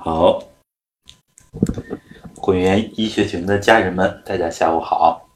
[0.00, 0.40] 好，
[2.36, 5.28] 混元医学群的家人们，大家下午好。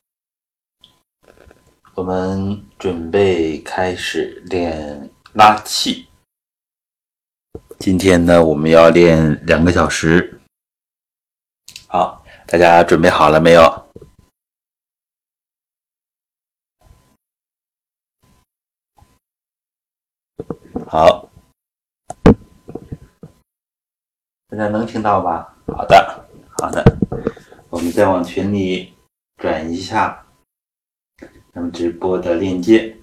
[1.95, 6.07] 我们准备开始练拉气。
[7.81, 10.41] 今天呢，我们要练两个小时。
[11.89, 13.63] 好，大家准备好了没有？
[20.89, 21.32] 好，
[24.53, 25.57] 大家能听到吧？
[25.67, 26.85] 好的，好的。
[27.71, 28.93] 我们再往群里
[29.39, 30.27] 转一下
[31.55, 32.95] 咱们直播的链接，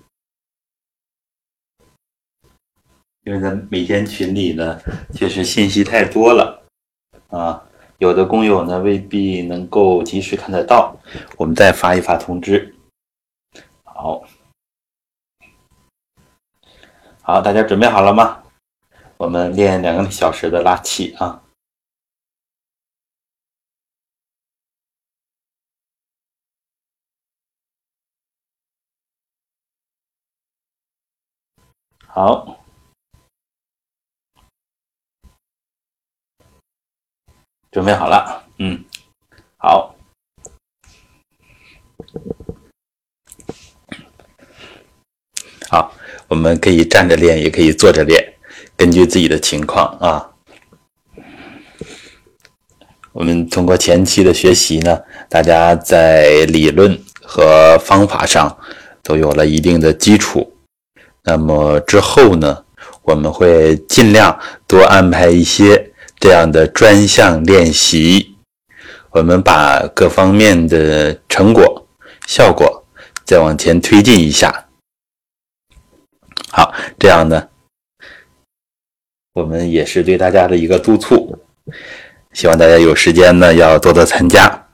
[3.24, 4.80] 因为咱每天群里呢，
[5.12, 6.64] 确实信息太多了
[7.30, 10.96] 啊，有的工友呢未必能够及时看得到，
[11.36, 12.76] 我们再发一发通知。
[13.84, 14.24] 好。
[17.24, 18.44] 好，大家准备好了吗？
[19.20, 21.44] 我们练两个小时的拉气啊！
[32.08, 32.64] 好，
[37.72, 38.86] 准备好了，嗯，
[39.58, 39.94] 好。
[45.70, 45.94] 好，
[46.30, 48.39] 我们可以站着练，也可以坐着练，
[48.80, 50.26] 根据自己的情况啊。
[53.12, 58.58] 我们通过前期的学习呢，大家在理论和方法上
[59.04, 60.56] 都有了一定的基础。
[61.24, 62.64] 那么之后呢，
[63.02, 68.38] 我们会尽量多安排一些这样的专项练习，
[69.10, 71.86] 我们把各方面的成果、
[72.28, 72.86] 效果
[73.26, 74.68] 再往前推进一下。
[76.50, 77.50] 好，这样呢，
[79.40, 81.34] 我们也是对大家的一个督促，
[82.34, 84.68] 希望大家有时间呢要多多参加。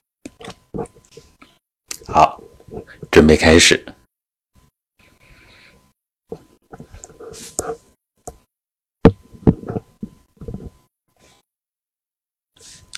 [2.08, 2.42] 好，
[3.12, 3.86] 准备开始。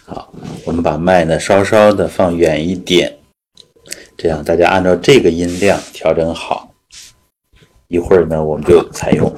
[0.06, 0.34] 好，
[0.66, 3.20] 我们把麦呢稍稍的放远一点，
[4.16, 6.74] 这样大家按照这个音量调整好。
[7.90, 9.30] 一会儿呢，我们就采用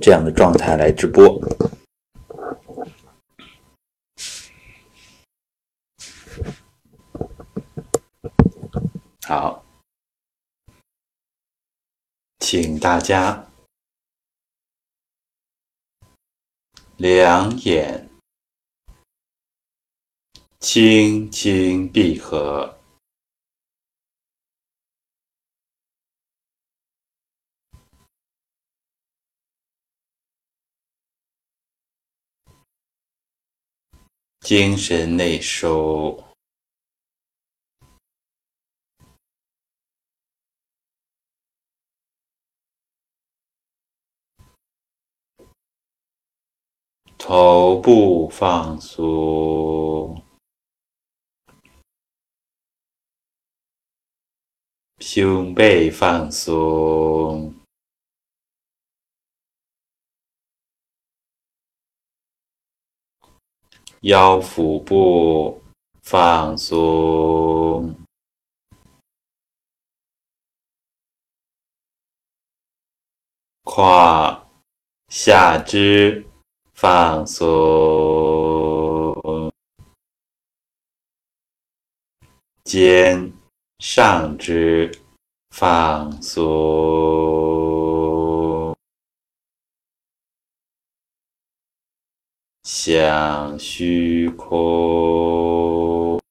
[0.00, 1.40] 这样的状态来直播。
[9.26, 9.64] 好，
[12.38, 13.48] 请大家
[16.96, 18.08] 两眼
[20.60, 22.75] 轻轻闭合。
[34.46, 36.22] 精神内收，
[47.18, 50.22] 头部放松，
[55.00, 57.55] 胸背放松。
[64.06, 65.60] 腰腹部
[66.00, 67.92] 放松，
[73.64, 74.46] 胯
[75.08, 76.24] 下肢
[76.72, 77.42] 放松，
[82.62, 83.32] 肩
[83.80, 84.96] 上肢
[85.50, 87.65] 放松。
[92.88, 96.22] 向虚空，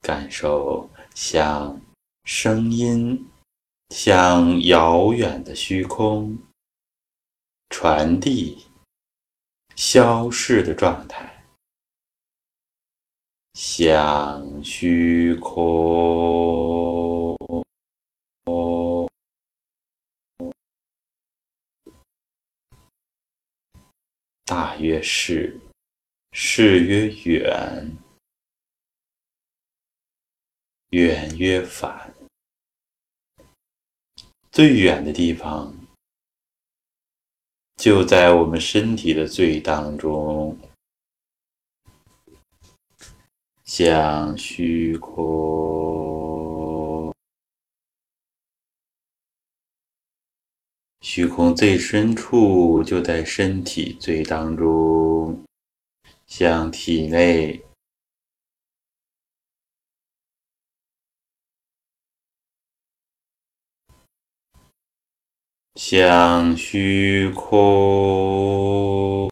[0.00, 1.80] 感受向
[2.24, 3.30] 声音
[3.90, 6.36] 向遥远的虚空
[7.68, 8.66] 传递
[9.76, 11.44] 消逝的状态，
[13.54, 16.97] 向虚空。
[24.48, 25.60] 大曰是，
[26.32, 27.98] 是曰远，
[30.88, 32.14] 远曰反。
[34.50, 35.76] 最远的地方，
[37.76, 40.58] 就在我们身体的最当中，
[43.64, 46.47] 向虚空。
[51.18, 55.44] 虚空最深处就在身体最当中，
[56.28, 57.60] 向体内。
[65.74, 69.28] 向虚空，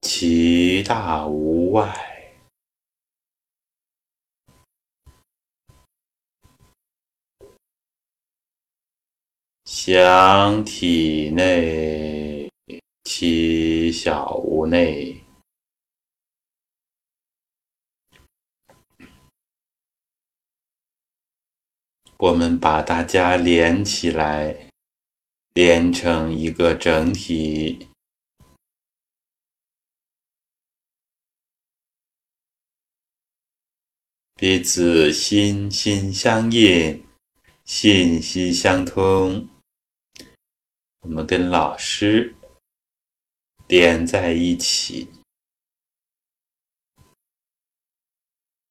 [0.00, 2.11] 其大无外；
[9.84, 12.48] 想体内，
[13.02, 15.20] 七小无内。
[22.16, 24.68] 我们把大家连起来。
[25.54, 27.88] 连成一个整体，
[34.36, 37.04] 彼此心心相印，
[37.66, 39.51] 信息相通。
[41.02, 42.34] 我们跟老师
[43.66, 45.10] 连在一起，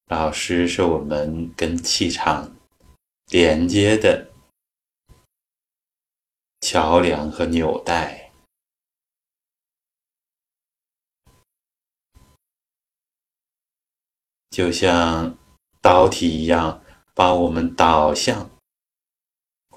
[0.05, 2.55] 老师是我们跟气场
[3.27, 4.31] 连接的。
[6.61, 8.31] 桥梁和纽带，
[14.51, 15.37] 就像
[15.81, 16.81] 导体一样，
[17.13, 18.49] 把我们导向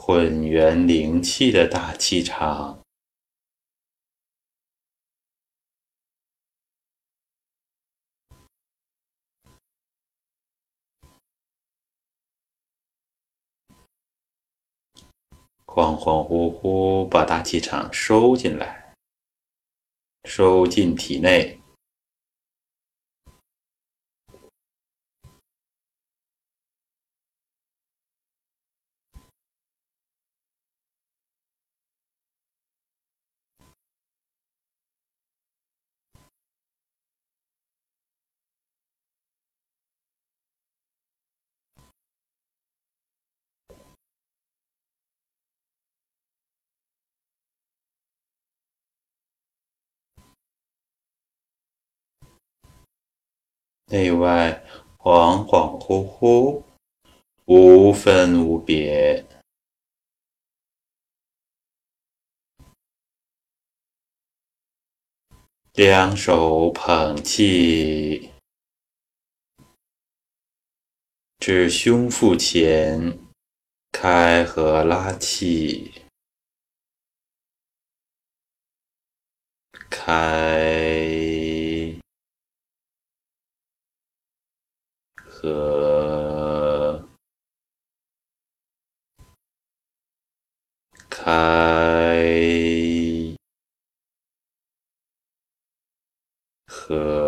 [0.06, 2.78] 混元灵气的大气场。
[15.64, 18.94] 恍恍惚惚把大气场收进来，
[20.24, 21.63] 收进体内。
[53.94, 54.64] 内外
[54.98, 56.64] 恍恍惚惚，
[57.44, 59.24] 无分无别。
[65.74, 68.32] 两手捧气，
[71.38, 73.16] 至胸腹前，
[73.92, 76.02] 开合拉气，
[79.88, 81.33] 开。
[85.44, 87.04] 和
[91.10, 91.36] 开
[96.66, 97.23] 和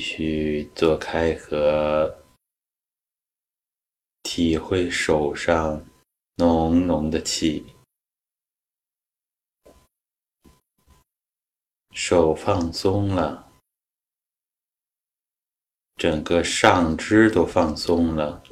[0.00, 0.68] 续。
[0.74, 2.24] 做开合，
[4.22, 5.84] 体会手上
[6.36, 7.66] 浓浓的气，
[11.92, 13.52] 手放松了，
[15.96, 18.42] 整个上肢都放松了。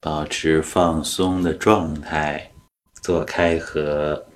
[0.00, 2.52] 保持放松的状态，
[3.02, 4.27] 做开合。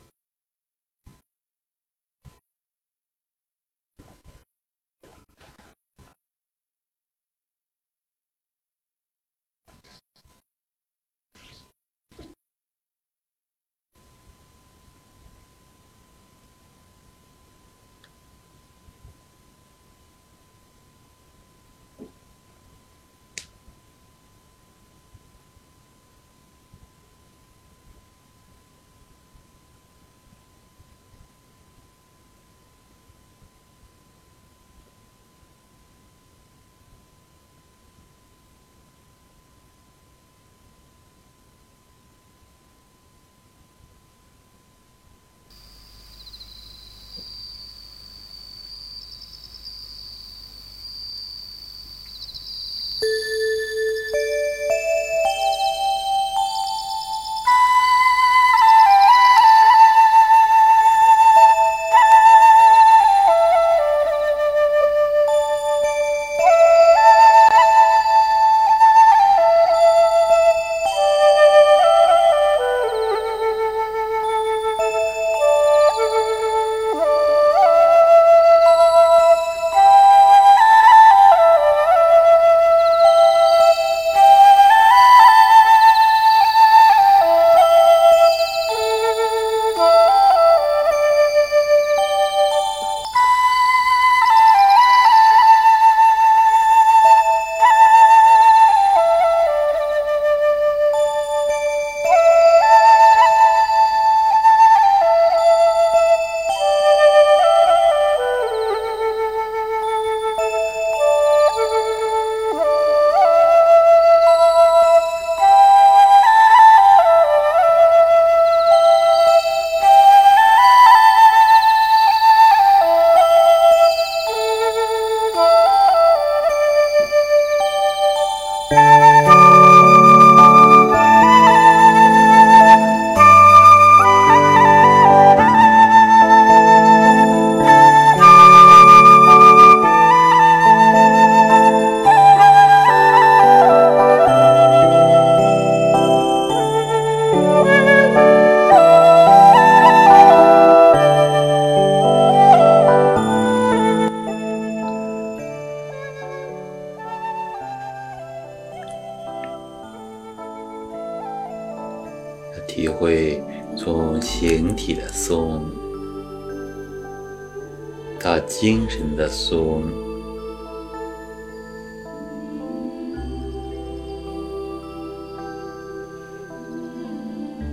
[169.33, 169.83] 精神的松，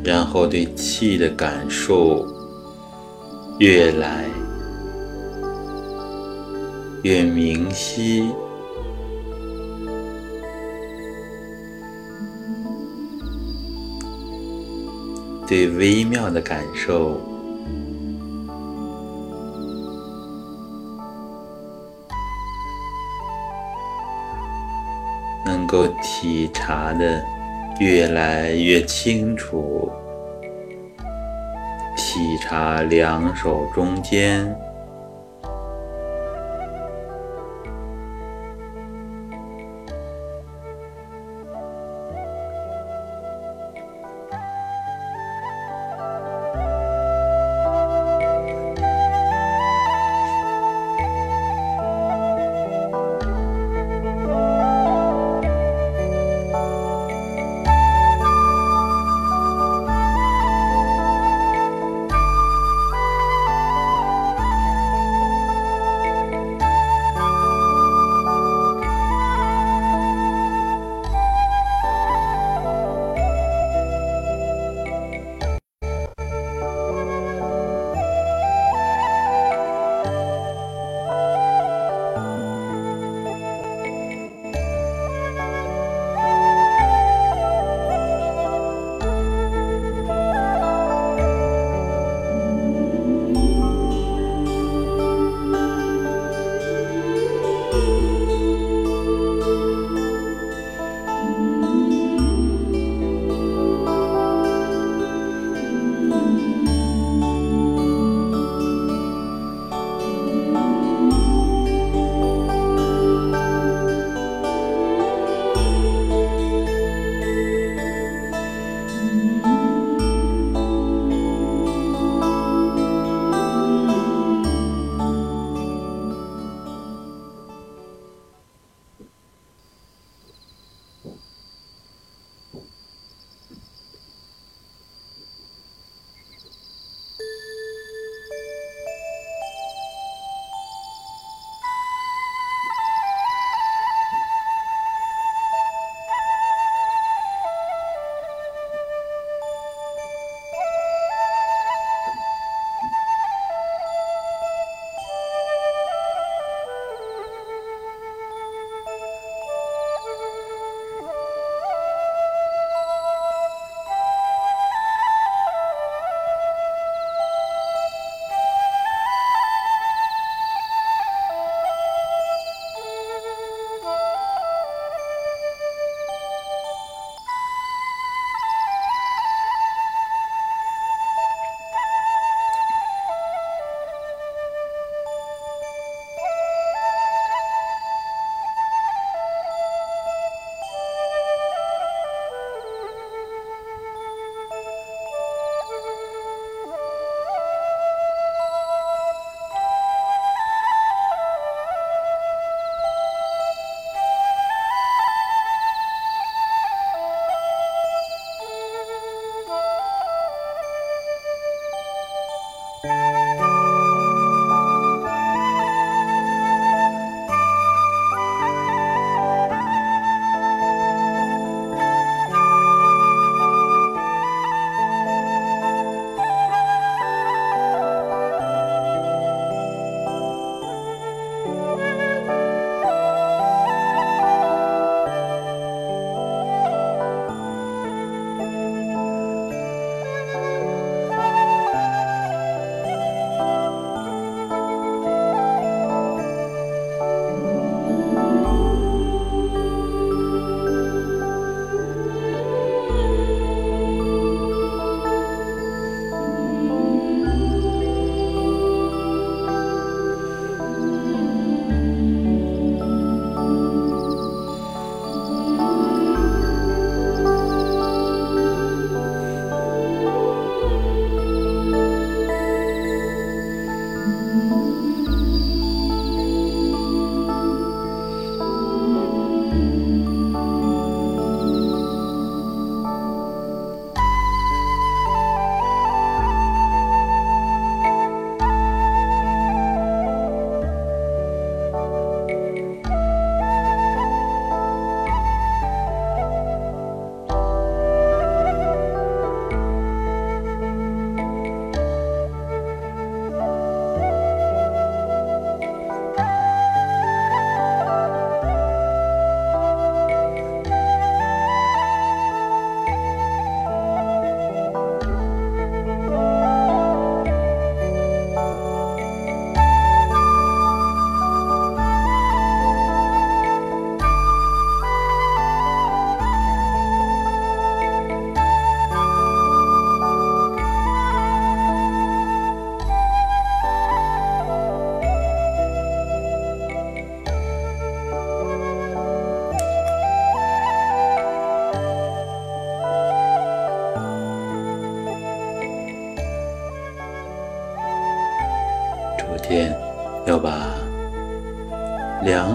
[0.04, 2.26] 然后对气的感受
[3.60, 4.26] 越来
[7.04, 8.32] 越明晰。
[15.48, 17.20] 对微妙的感受，
[25.70, 27.24] 够体察的
[27.80, 29.92] 越来越清楚，
[31.96, 34.44] 体察两手中间。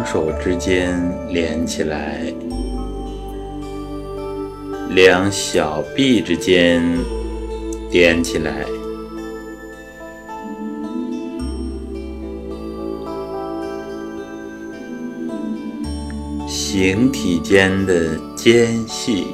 [0.04, 0.96] 手之间
[1.28, 2.20] 连起来，
[4.90, 6.82] 两小臂之间
[7.90, 8.64] 连起来，
[16.46, 19.26] 形体间的间隙，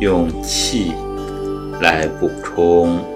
[0.00, 0.92] 用气
[1.80, 3.15] 来补充。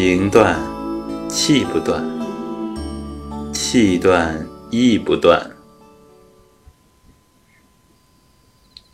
[0.00, 0.56] 形断，
[1.28, 2.00] 气不断；
[3.52, 5.50] 气断，意不断。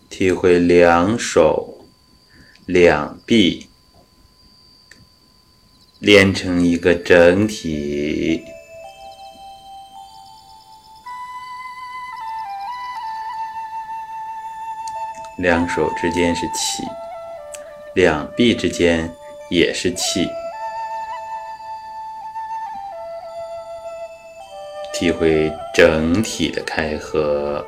[0.08, 1.84] 体会两手、
[2.64, 3.68] 两臂
[5.98, 8.42] 连成一个整体，
[15.36, 16.82] 两手之间是气，
[17.94, 19.14] 两臂之间
[19.50, 20.26] 也是气。
[25.04, 27.62] 体会整体的开合，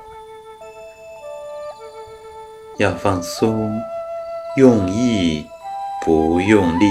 [2.78, 3.78] 要放松，
[4.56, 5.46] 用意
[6.02, 6.86] 不用力。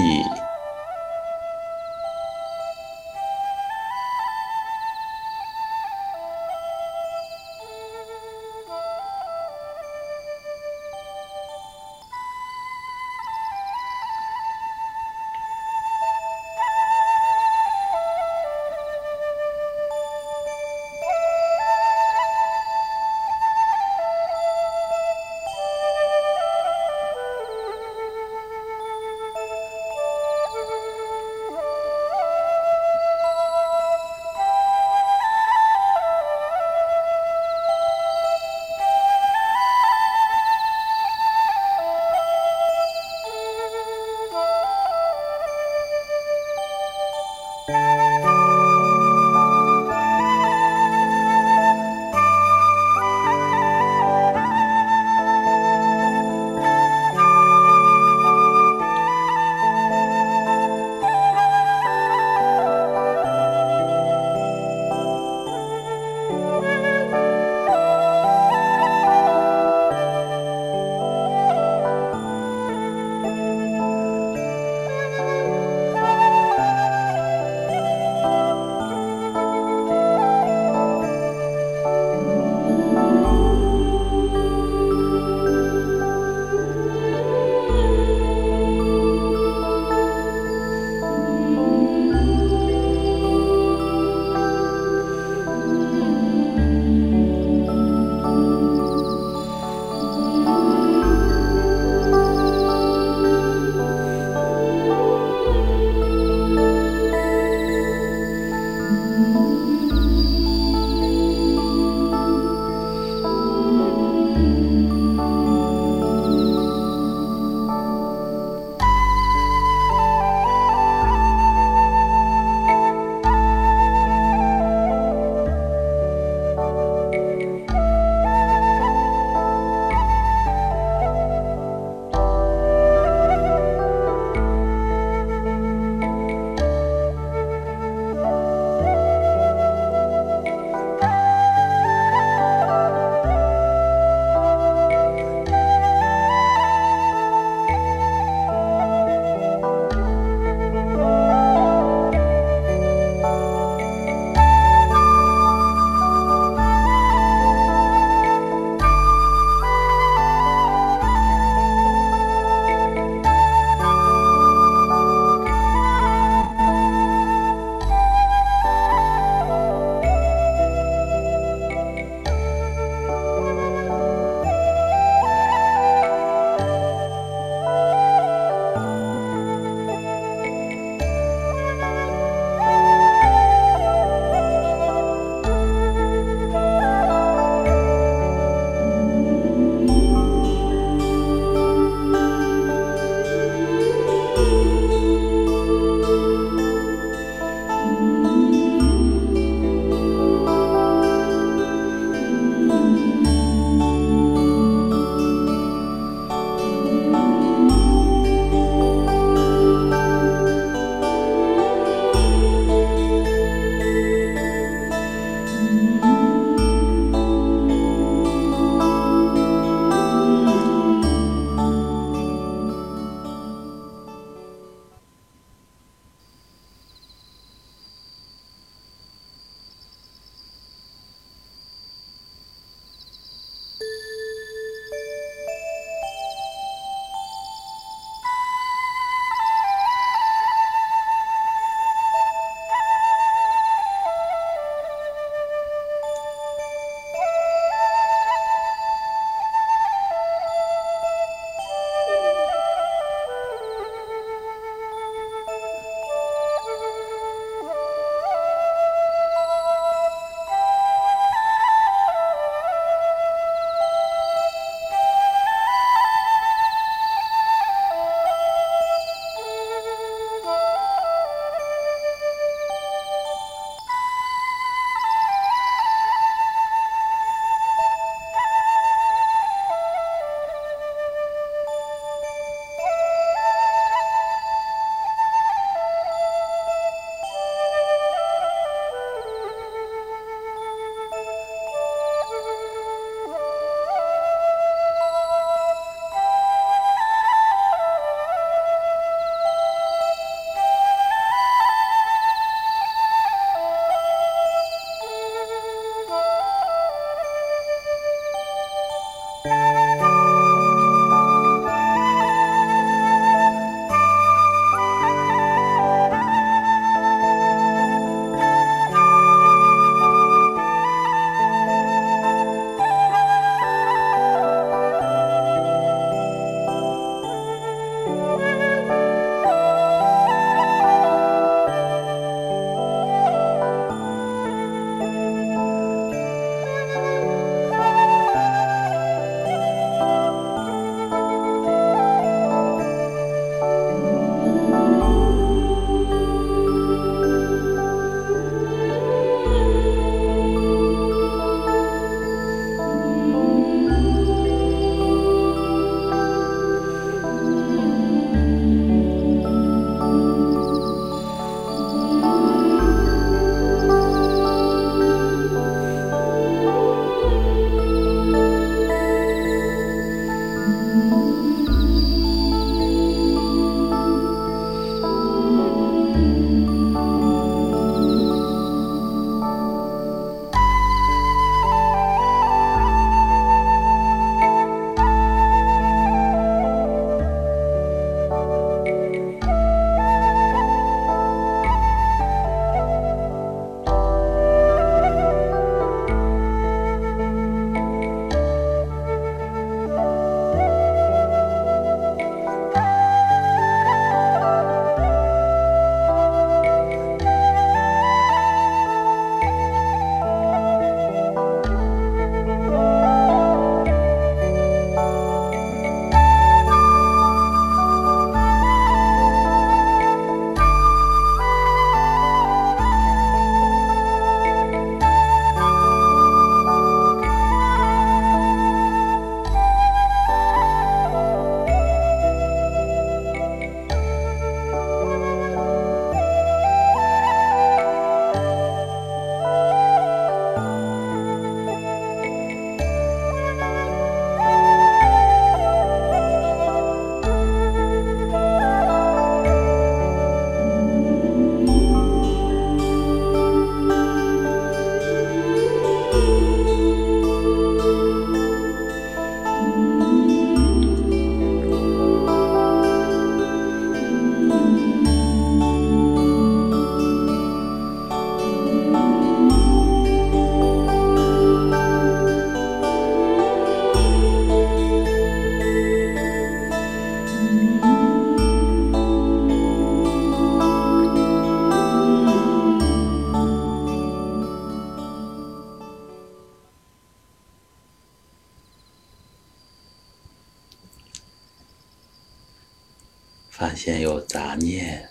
[493.86, 495.08] 先有杂念，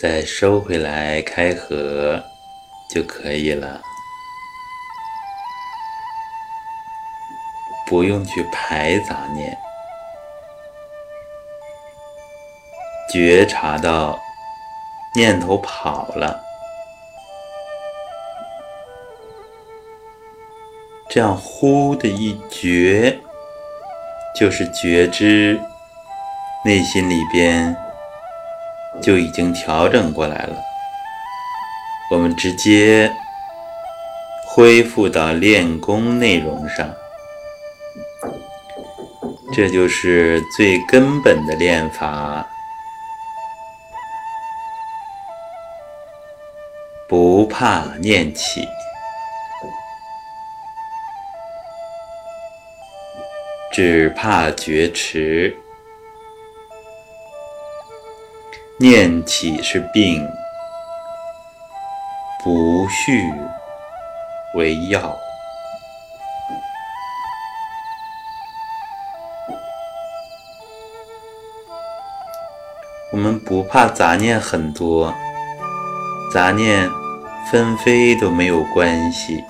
[0.00, 2.18] 再收回来开合
[2.88, 3.82] 就可以了，
[7.86, 9.54] 不用去排杂念，
[13.12, 14.18] 觉察到
[15.14, 16.42] 念头跑了，
[21.10, 23.20] 这样呼的一觉，
[24.34, 25.60] 就是觉知。
[26.66, 27.76] 内心里边
[29.00, 30.56] 就已经调整过来了，
[32.10, 33.08] 我们直接
[34.48, 36.92] 恢复到练功内容上，
[39.54, 42.44] 这就是最根本的练法，
[47.08, 48.66] 不怕念起，
[53.72, 55.56] 只怕觉迟。
[58.78, 60.22] 念起是病，
[62.44, 63.32] 不续
[64.54, 65.16] 为药。
[73.12, 75.14] 我们不怕杂念很多，
[76.30, 76.86] 杂念
[77.50, 79.42] 纷飞都没有关系，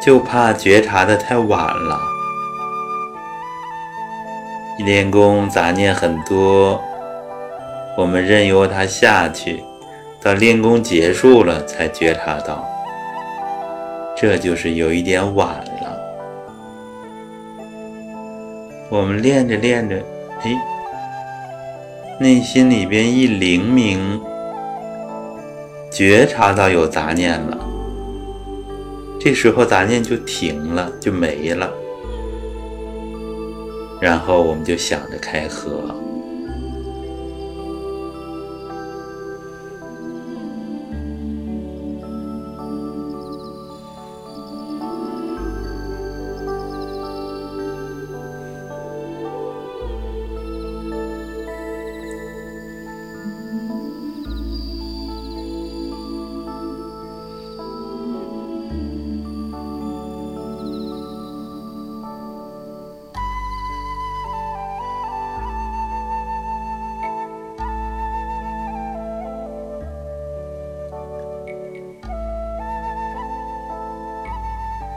[0.00, 2.13] 就怕觉察的太晚了。
[4.78, 6.82] 练功杂念很多，
[7.96, 9.62] 我们任由它下去，
[10.20, 12.68] 到练功结束了才觉察到，
[14.16, 16.00] 这就是有一点晚了。
[18.90, 19.96] 我们练着练着，
[20.42, 20.54] 哎，
[22.18, 24.20] 内心里边一灵明，
[25.90, 27.58] 觉察到有杂念了，
[29.20, 31.70] 这时候杂念就停了，就没了。
[34.00, 36.03] 然后我们就想着开合。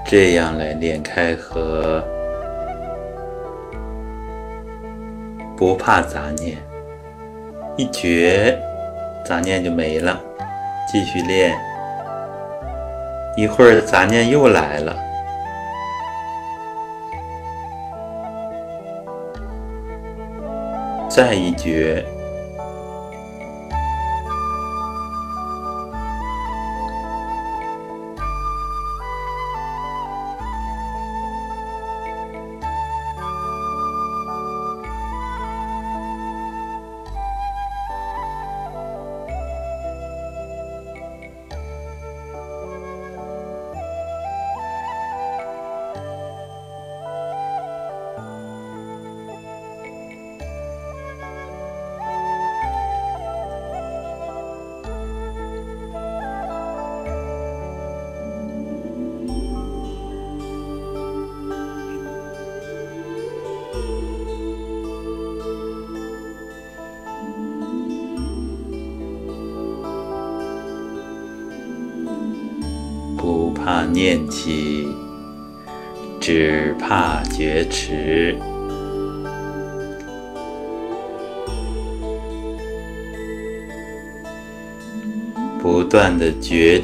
[0.10, 2.02] 这样来练开合，
[5.58, 6.58] 不怕杂念，
[7.76, 8.58] 一觉
[9.26, 10.18] 杂念就没了，
[10.90, 11.54] 继续练。
[13.36, 14.96] 一会儿杂念又来了，
[21.10, 22.02] 再一觉。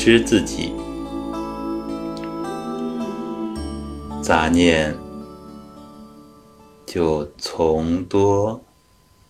[0.05, 0.73] 知自己，
[4.21, 4.93] 杂念
[6.85, 8.61] 就从多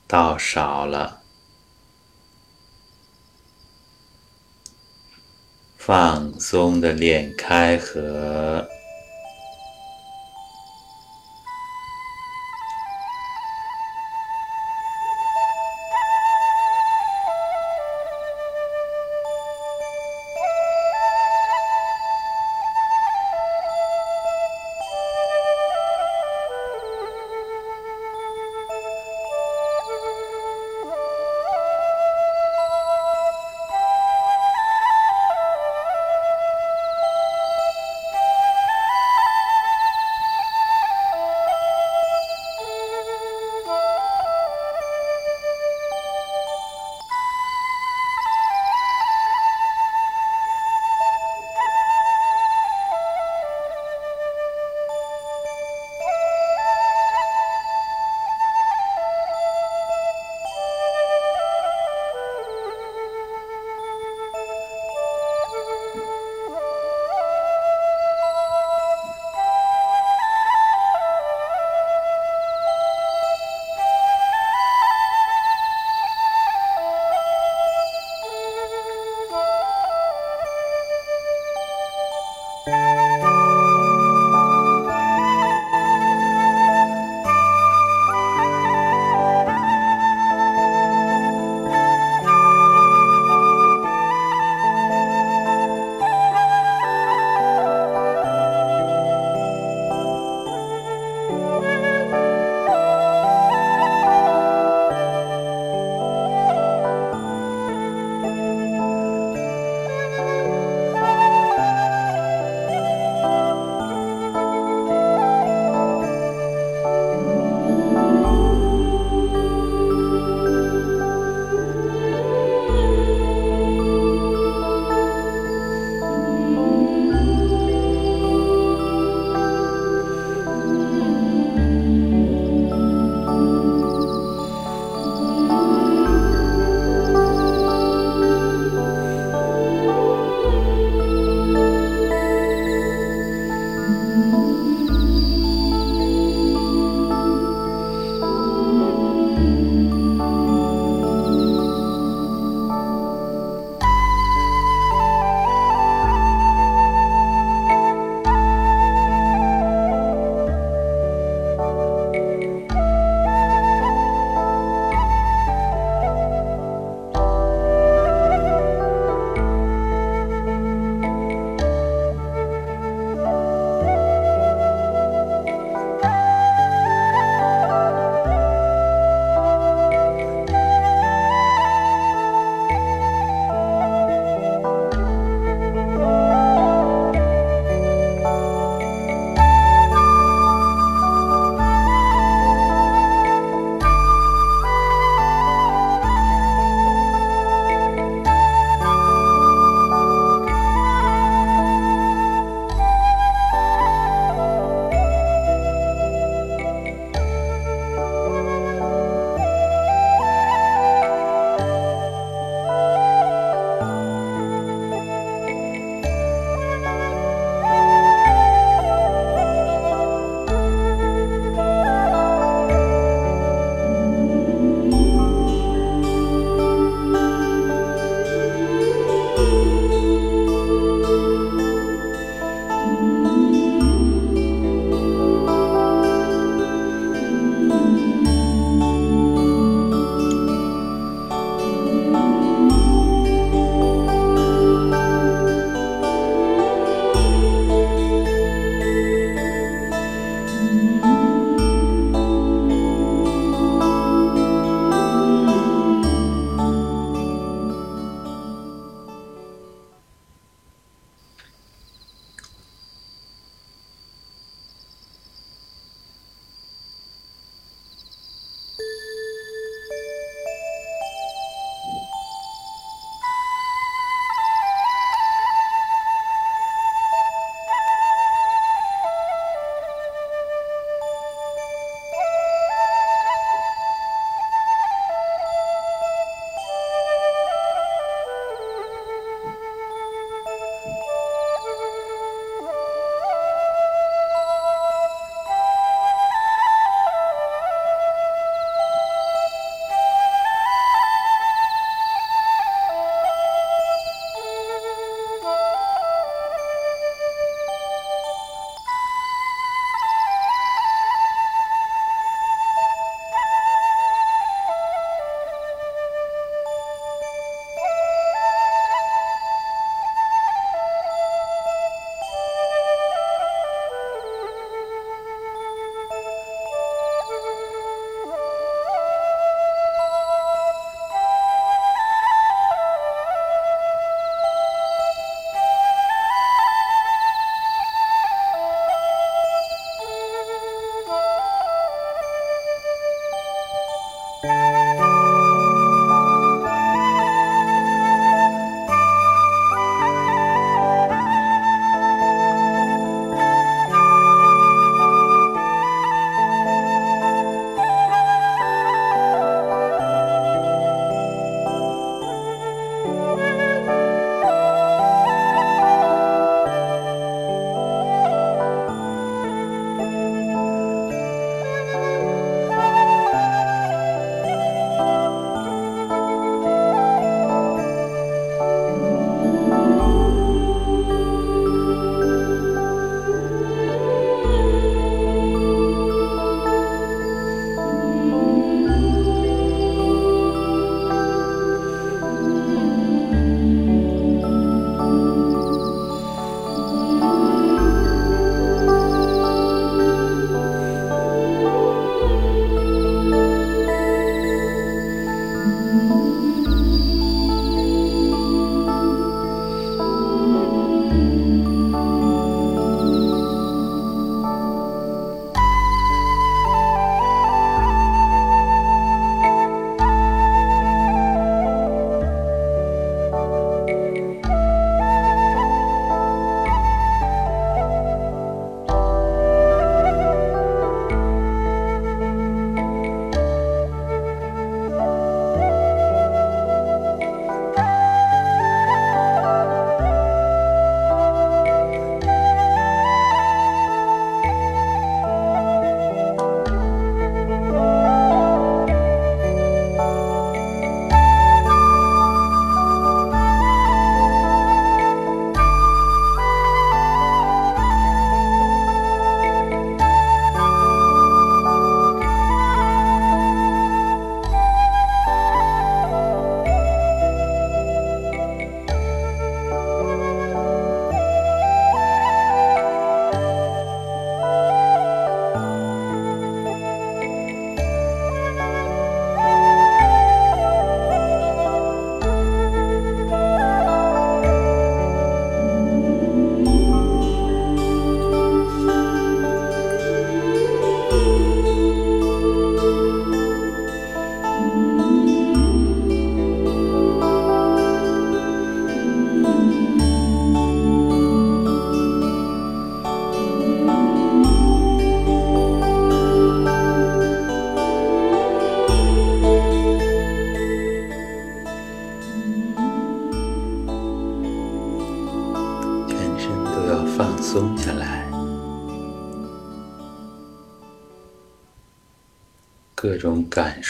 [0.07, 1.21] 到少了。
[5.77, 8.32] 放松的脸开合。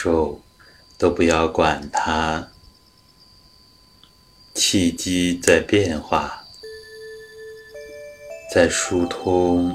[0.04, 0.42] 受
[0.98, 2.50] 都不要管它，
[4.54, 6.44] 气机在变化，
[8.54, 9.74] 在疏通。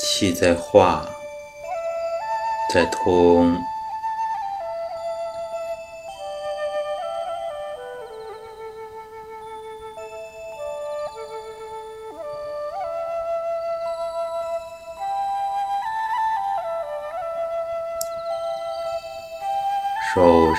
[0.00, 1.08] 气在化，
[2.74, 3.56] 在通，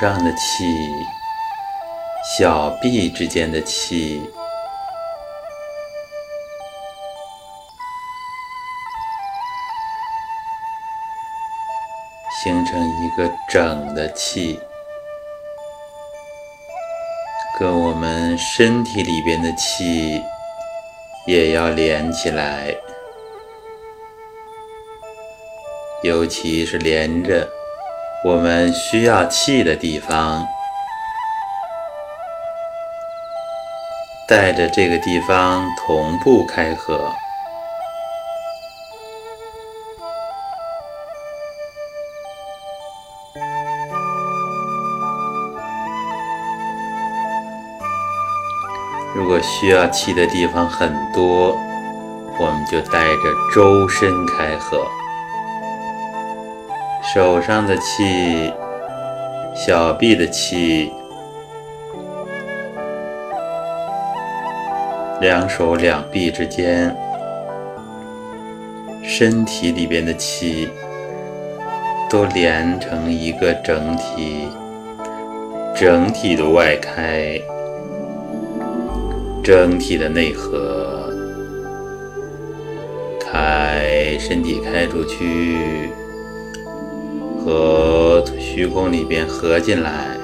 [0.01, 0.65] 上的气，
[2.35, 4.27] 小臂之间的气。
[12.43, 14.59] 形成一个整的气，
[17.59, 20.19] 跟我们身体里边的气
[21.27, 22.75] 也要连起来，
[26.01, 27.47] 尤其是连着
[28.23, 30.45] 我们需要气的地方，
[34.27, 37.11] 带着这个地方同步开合。
[49.15, 51.57] 如果需要气的地方很多，
[52.39, 54.87] 我们就带着周身开合，
[57.01, 58.53] 手上的气、
[59.55, 60.91] 小臂的气、
[65.19, 66.95] 两手两臂之间、
[69.03, 70.69] 身体里边的气，
[72.09, 74.47] 都连成一个整体，
[75.75, 77.37] 整体的外开。
[79.43, 81.11] 整体的内合，
[83.19, 85.89] 开身体开出去，
[87.43, 90.15] 和虚空里边合进来，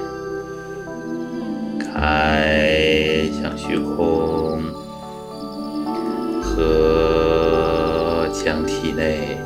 [1.80, 4.62] 开向虚空，
[6.42, 9.40] 合向体内，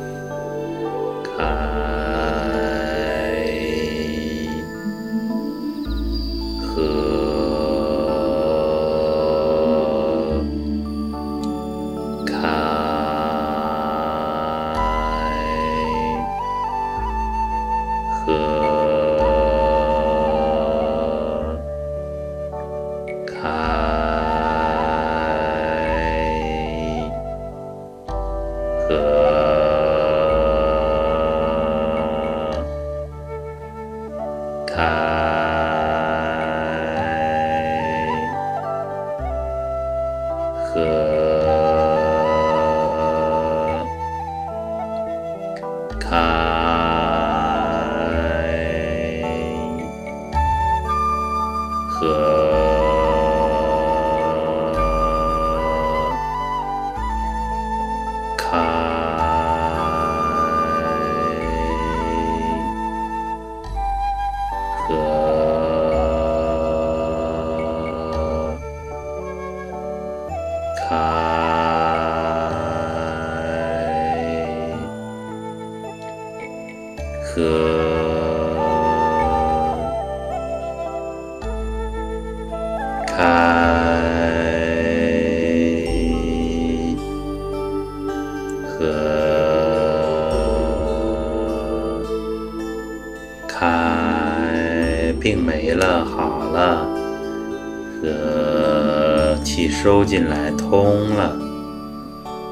[100.12, 101.34] 进来，通了，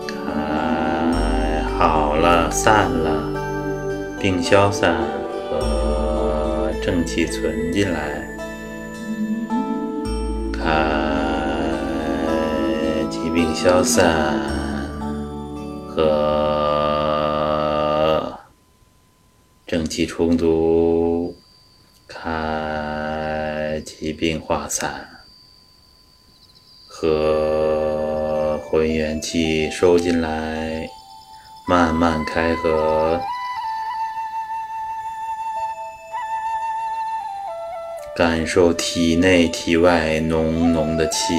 [0.09, 4.97] 开好了，散了，病消散，
[5.51, 8.27] 和正气存进来，
[10.51, 10.65] 开
[13.11, 14.41] 疾病消散，
[15.87, 16.01] 和
[19.67, 21.37] 正气充足。
[22.09, 25.07] 开疾病化散，
[28.93, 30.89] 元气收进来，
[31.67, 33.21] 慢慢开合，
[38.17, 41.35] 感受体内体外浓浓的气。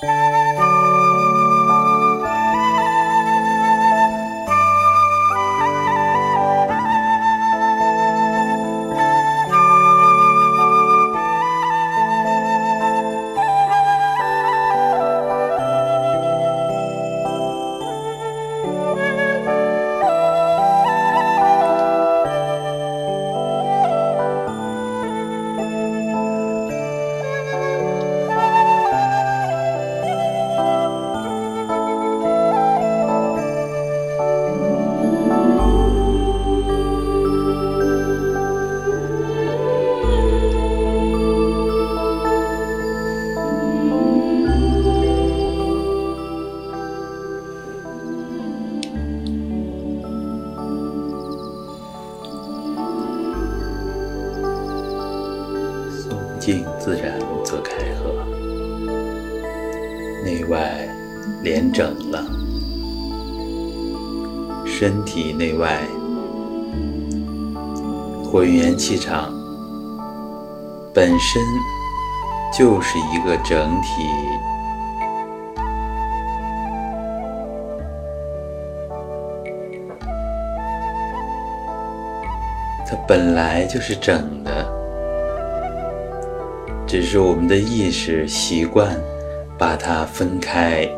[0.00, 0.29] Bye.
[68.30, 69.34] 混元气场
[70.94, 71.42] 本身
[72.56, 74.06] 就是一个整体，
[82.86, 84.64] 它本来就是整的。
[86.86, 88.96] 只是我们的意识习惯
[89.58, 90.88] 把它分开，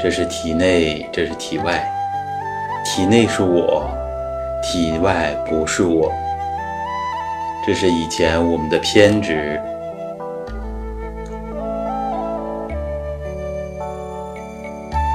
[0.00, 1.84] 这是体内，这是体外，
[2.84, 3.90] 体内是我，
[4.62, 6.12] 体外不是我。
[7.66, 9.58] 这是以前我们的偏执，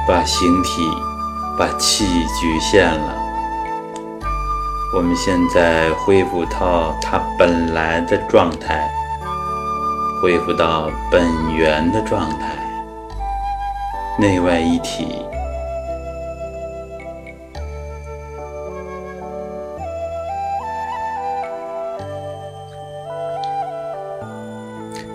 [0.08, 0.82] 把形体、
[1.58, 2.06] 把气
[2.40, 3.16] 局限了。
[4.96, 8.90] 我们现在恢复到它本来的状态。
[10.22, 12.58] 恢复到本源的状态，
[14.18, 15.29] 内外一体。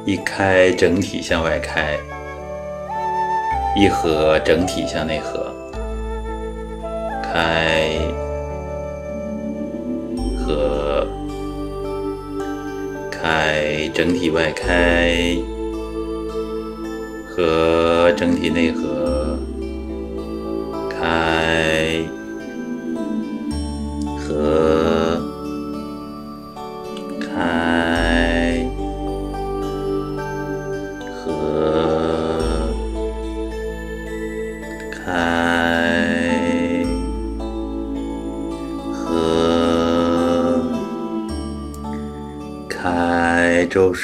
[0.07, 1.95] 一开，整体向外开；
[3.75, 5.51] 一合，整体向内合。
[7.23, 7.89] 开，
[10.39, 11.07] 合。
[13.11, 15.37] 开，整体外开，
[17.27, 19.04] 合整体内合，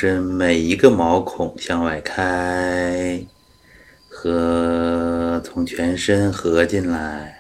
[0.01, 3.23] 身每一个毛孔向外开，
[4.09, 7.40] 和从全身合进来，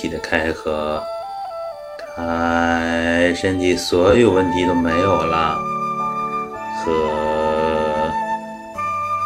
[0.00, 1.02] 体的开合，
[2.14, 5.58] 开，身体所有问题都没有了，
[6.84, 8.08] 和，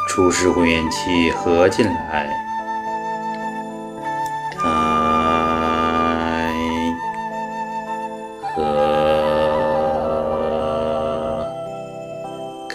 [0.09, 2.27] 初始混元气合进来。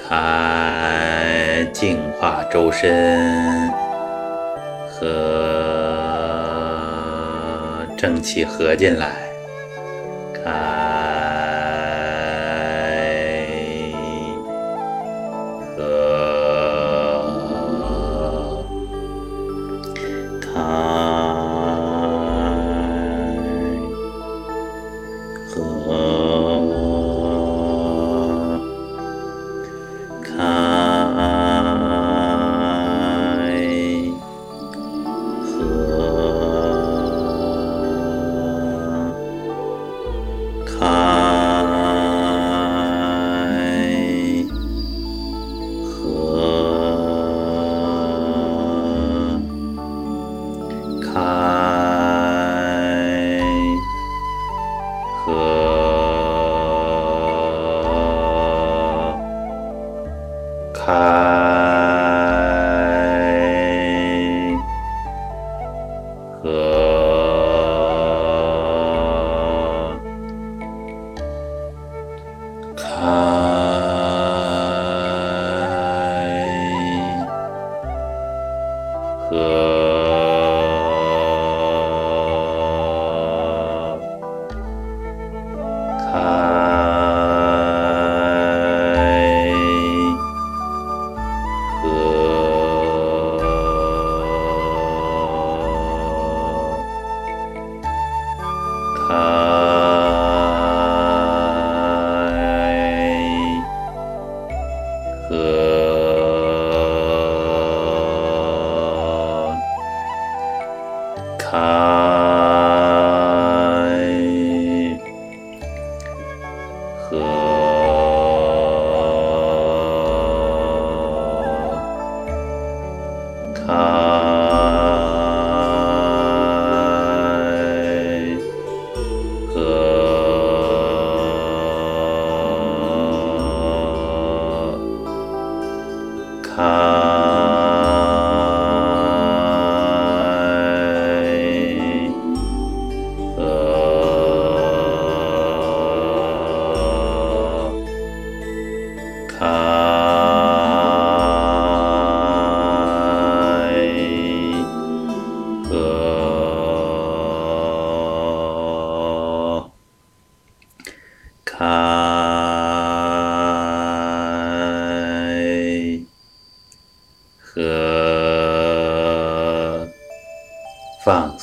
[0.08, 3.57] 开，净化周身，
[7.98, 9.27] 正气合进来，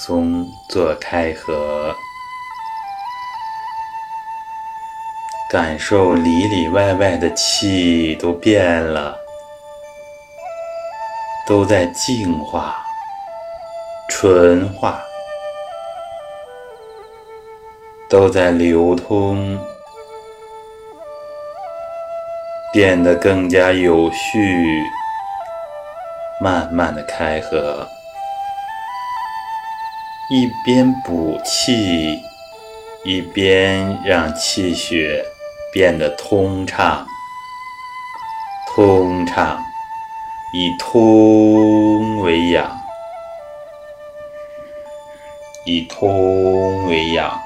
[0.06, 1.94] 松，做开合，
[5.50, 9.16] 感受里里外外的气都变了，
[11.46, 12.76] 都在净化、
[14.10, 15.00] 纯化，
[18.10, 19.58] 都在流通，
[22.74, 24.82] 变得更加有序，
[26.42, 27.88] 慢慢的开合。
[30.30, 32.18] 一边补气，
[33.04, 35.22] 一边让气血
[35.70, 37.06] 变得通畅。
[38.74, 39.62] 通畅，
[40.54, 42.80] 以通为养，
[45.66, 47.38] 以通为养，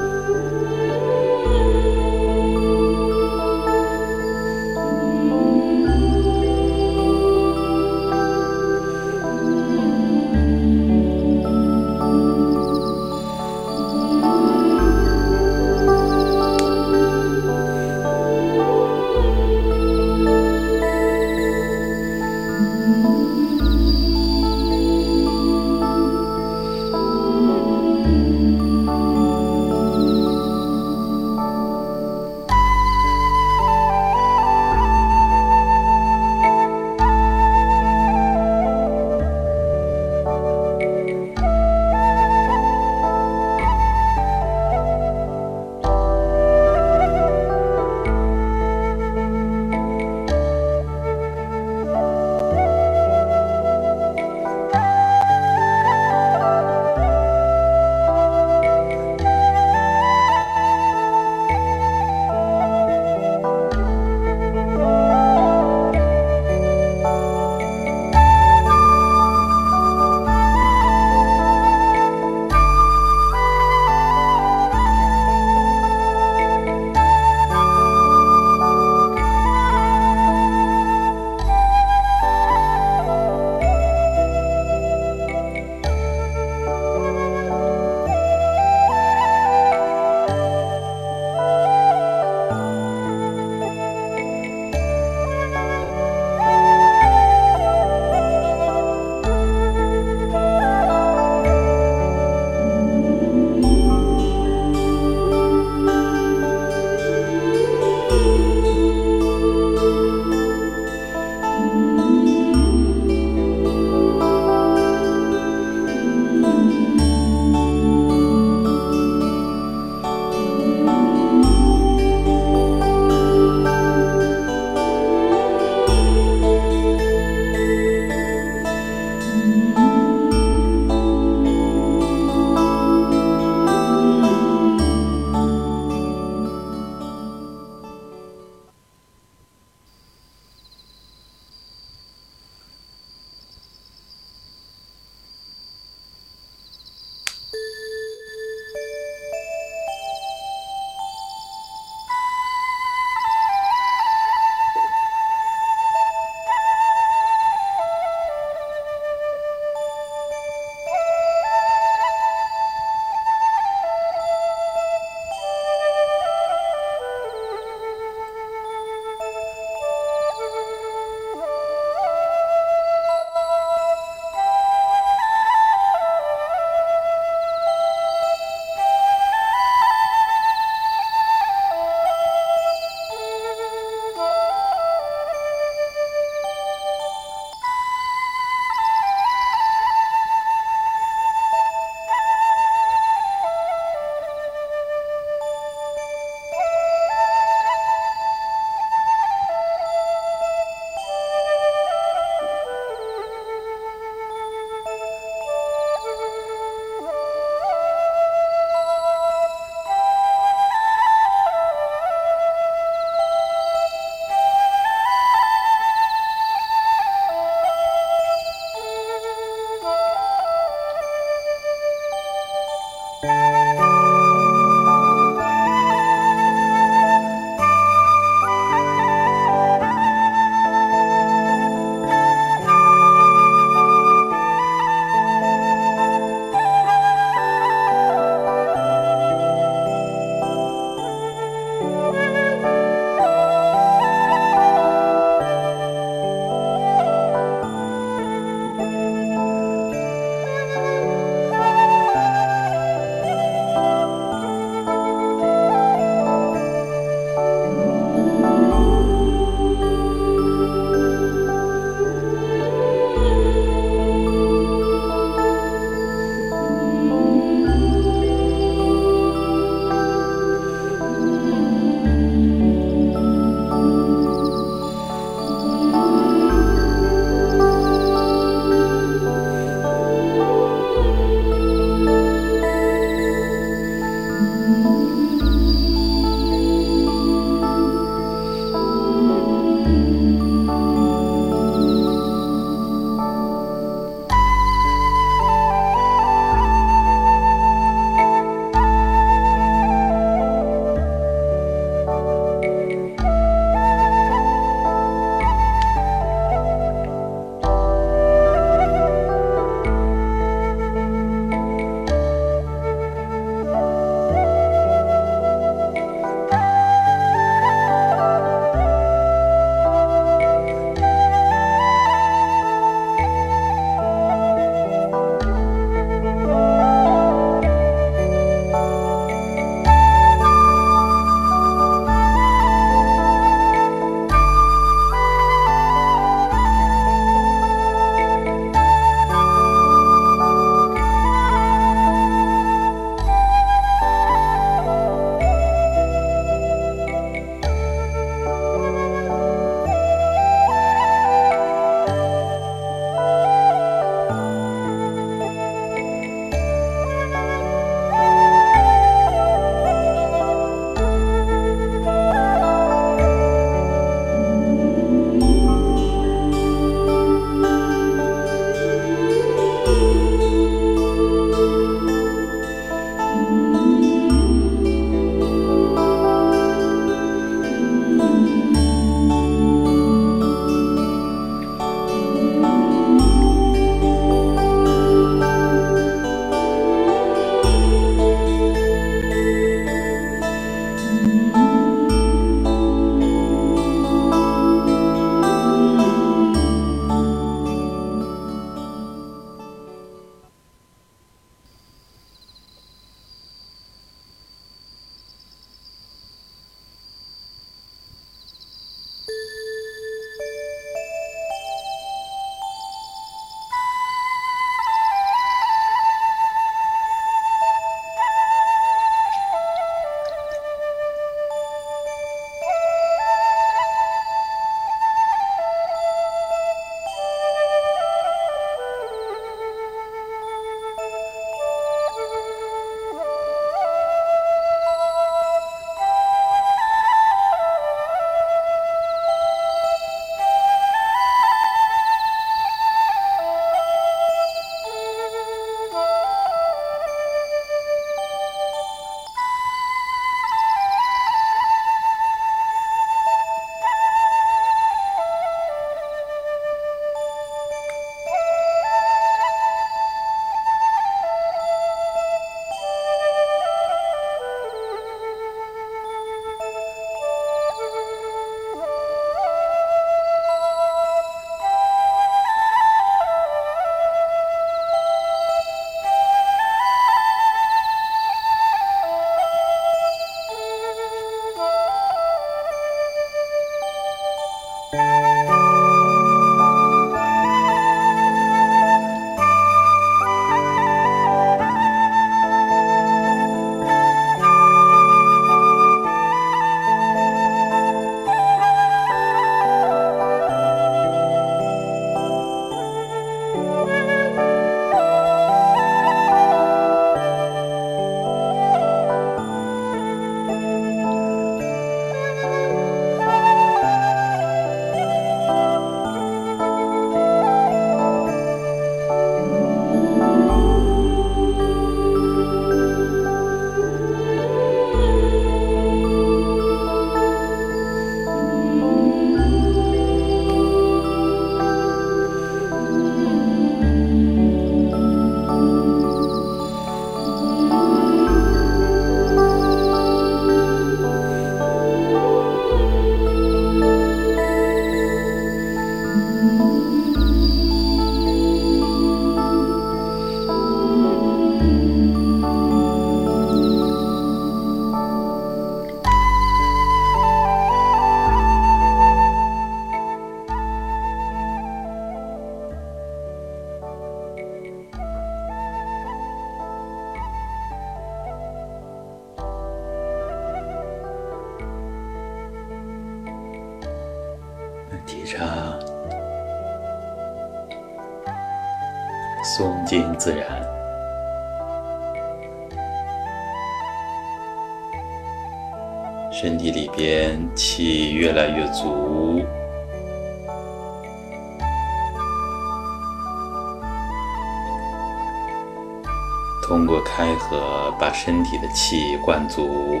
[598.24, 600.00] 身体的气灌足。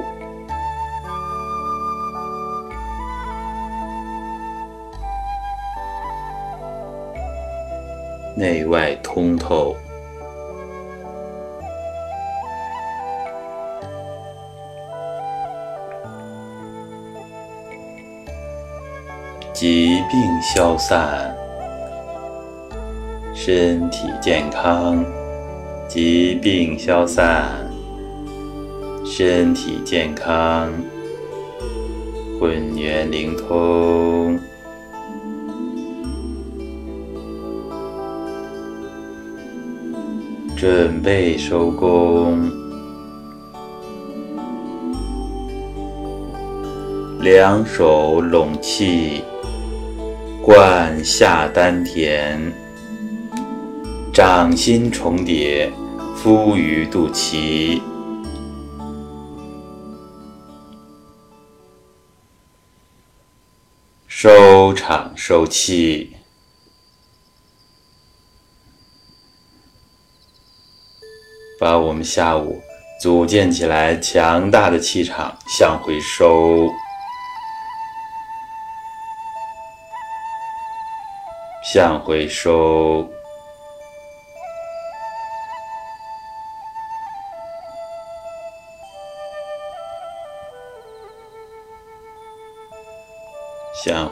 [8.36, 9.74] 内外通透，
[19.52, 21.34] 疾病消散，
[23.34, 25.04] 身体健康；
[25.88, 27.61] 疾病消散，
[29.14, 30.70] 身体健康；
[32.40, 34.40] 混元灵通。
[40.56, 42.50] 准备收工，
[47.20, 49.22] 两手拢气，
[50.42, 52.40] 灌下丹田，
[54.10, 55.70] 掌心重叠，
[56.16, 57.78] 敷于肚脐，
[64.62, 66.14] 收场收气。
[71.58, 72.62] 把我们下午
[73.00, 76.68] 组建起来强大的气场向回收，
[81.74, 83.10] 向回收，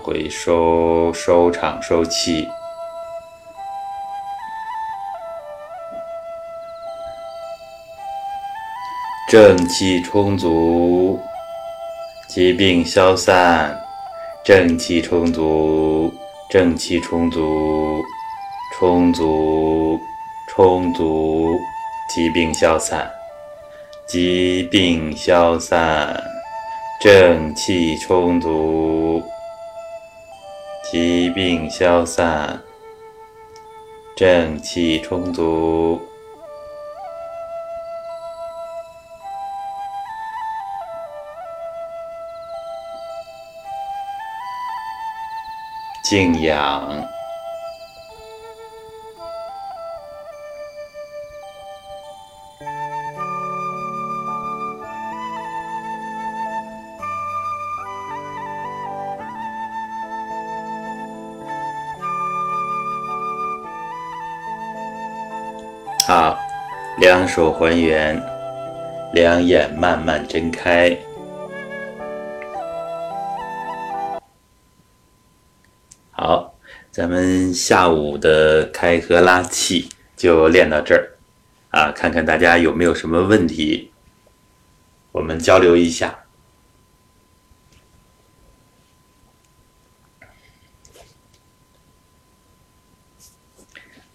[0.03, 2.49] 回收，收场收气。
[9.29, 11.21] 正气充足，
[12.29, 13.71] 疾病消散；
[14.45, 16.13] 正气充足，
[16.51, 18.03] 正气充足，
[18.77, 20.01] 充足，
[20.49, 21.57] 充足，
[22.13, 23.07] 疾病消散；
[24.05, 26.21] 疾病消散，
[27.01, 29.23] 正气充足，
[30.91, 32.61] 疾病消散，
[34.17, 36.01] 正气充足。
[46.03, 46.91] 静养，
[67.01, 68.23] 两手还原，
[69.15, 70.95] 两眼慢慢睁开。
[76.11, 76.55] 好，
[76.91, 81.17] 咱们下午的开合拉气就练到这儿，
[81.71, 83.91] 啊，看看大家有没有什么问题，
[85.11, 86.19] 我们交流一下。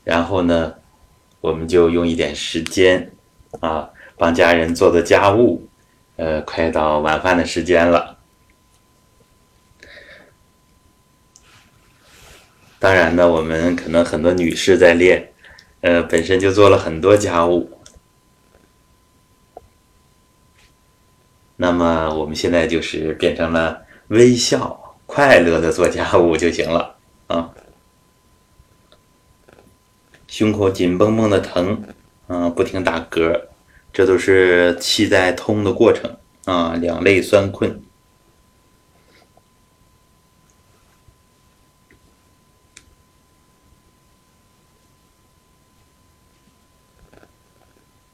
[0.03, 0.74] 然后呢，
[1.55, 3.09] 我们就用一点时间
[3.61, 5.65] 啊，帮家人做做家务。
[6.17, 8.17] 呃，快到晚饭的时间了。
[12.77, 15.31] 当然呢，我们可能很多女士在练，
[15.79, 17.79] 呃，本身就做了很多家务。
[21.55, 27.49] 那么我们现在就是变成了微笑、快乐的做家务就行了啊。
[30.37, 31.81] 胸口紧绷绷的疼，
[32.27, 33.43] 嗯，不停打嗝，
[33.93, 36.73] 这都是气在通的过程啊。
[36.73, 37.81] 两肋酸困，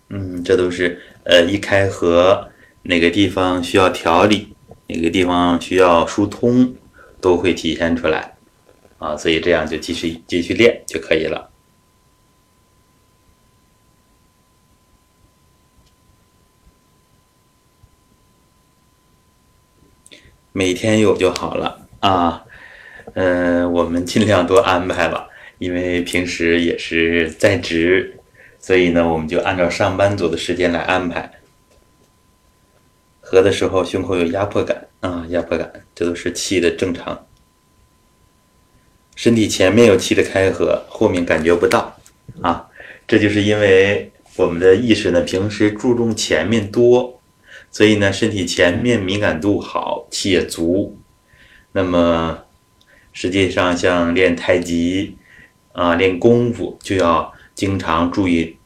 [0.09, 2.51] 嗯，这都是呃一开合，
[2.83, 4.53] 哪个地方需要调理，
[4.85, 6.75] 哪个地方需要疏通，
[7.19, 8.37] 都会体现出来
[8.99, 9.17] 啊。
[9.17, 11.50] 所以这样就继续继续练就可以了。
[20.53, 22.43] 每天有就好了啊，
[23.13, 25.27] 嗯，我们尽量多安排吧，
[25.59, 28.17] 因为平时也是在职，
[28.59, 31.31] 所以呢，我们就按照上班族的时间来安排。
[33.21, 37.25] 合的时候胸口有压迫感啊，压迫感，这都是气的正常。
[39.15, 41.97] 身体前面有气的开合，后面感觉不到
[42.41, 42.67] 啊，
[43.07, 47.20] 这就是因为我们的意识呢，平时注重前面多。
[47.71, 50.99] 所以呢，身体前面敏感度好，气也足。
[51.71, 52.43] 那么，
[53.13, 55.15] 实际上像练太极
[55.71, 58.57] 啊，练功夫就要经常注意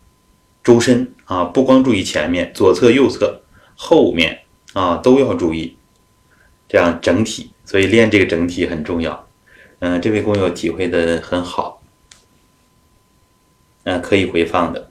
[0.63, 3.43] 周身啊，不光注意前面，左侧、右侧、
[3.75, 4.41] 后面
[4.73, 5.77] 啊都要注意，
[6.67, 7.51] 这样整体。
[7.63, 9.27] 所以练这个整体很重要。
[9.79, 11.83] 嗯，这位工友体会的很好，
[13.83, 14.89] 嗯，可以回放的。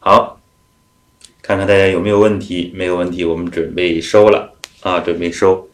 [0.00, 0.37] 好。
[1.48, 2.70] 看看大家有没有问题？
[2.74, 4.52] 没有问题，我们准备收了
[4.82, 5.66] 啊，准备收。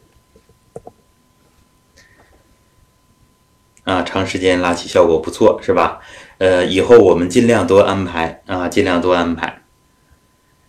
[3.83, 5.99] 啊，长时间拉起效果不错，是吧？
[6.39, 9.63] 呃，以后我们尽量多安排啊，尽量多安排。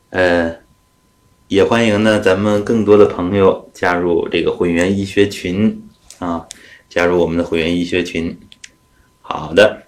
[0.10, 0.56] 呃，
[1.50, 5.88] 也欢迎呢，咱们更多的朋友加入这个会员医学群
[6.18, 6.48] 啊，
[6.90, 8.36] 加入我们的会员医学群。
[9.22, 9.85] 好的。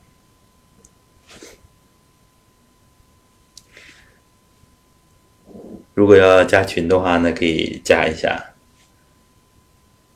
[5.98, 8.54] 如果要加群的话呢，可以加一下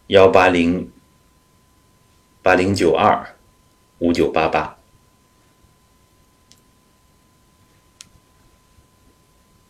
[0.06, 0.92] 幺八零
[2.44, 3.34] 八零九二
[3.98, 4.78] 五九八八。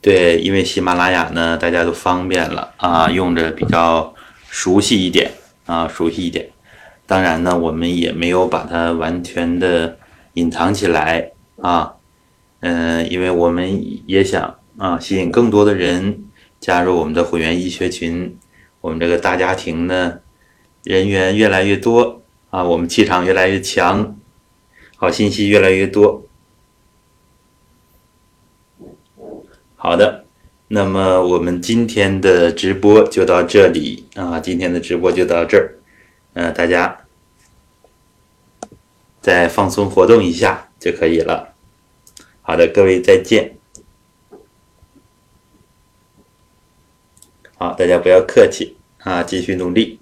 [0.02, 4.14] 对，因为喜马拉雅呢，大家都方便了啊，用着比较
[4.50, 5.32] 熟悉一点
[5.66, 6.50] 啊，熟悉一点。
[7.08, 9.98] 当然呢，我们也没有把它完全的
[10.34, 11.32] 隐藏起来
[11.62, 11.94] 啊，
[12.60, 14.58] 嗯，因为我们也想。
[14.82, 16.26] 啊，吸引更多的人
[16.60, 18.36] 加入我们的会员医学群，
[18.82, 20.22] 我们这个大家庭呢，
[20.84, 24.18] 人员越来越多啊，我们气场越来越强，
[24.96, 26.26] 好信息越来越多。
[29.76, 30.26] 好的，
[30.70, 35.78] 那么我们今天的直播就到这里啊，今天的直播就到这儿，
[36.34, 37.02] 呃，大家
[39.22, 41.54] 再放松活动一下就可以了。
[42.42, 43.61] 好的，各位再见。
[47.62, 50.01] 好，大家不要客气啊，继续努力。